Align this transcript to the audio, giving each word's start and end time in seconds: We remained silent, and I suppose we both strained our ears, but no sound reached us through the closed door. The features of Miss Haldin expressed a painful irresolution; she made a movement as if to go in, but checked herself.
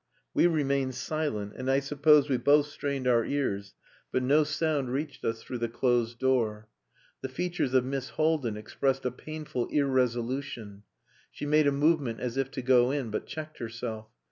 We 0.33 0.47
remained 0.47 0.95
silent, 0.95 1.53
and 1.55 1.69
I 1.69 1.79
suppose 1.79 2.27
we 2.27 2.37
both 2.37 2.65
strained 2.65 3.07
our 3.07 3.23
ears, 3.23 3.75
but 4.11 4.23
no 4.23 4.43
sound 4.43 4.91
reached 4.91 5.23
us 5.23 5.43
through 5.43 5.59
the 5.59 5.69
closed 5.69 6.17
door. 6.17 6.67
The 7.21 7.29
features 7.29 7.75
of 7.75 7.85
Miss 7.85 8.09
Haldin 8.17 8.57
expressed 8.57 9.05
a 9.05 9.11
painful 9.11 9.67
irresolution; 9.67 10.81
she 11.29 11.45
made 11.45 11.67
a 11.67 11.71
movement 11.71 12.19
as 12.19 12.35
if 12.35 12.49
to 12.49 12.63
go 12.63 12.89
in, 12.89 13.11
but 13.11 13.27
checked 13.27 13.59
herself. 13.59 14.07